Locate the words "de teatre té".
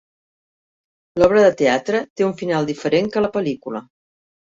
1.45-2.29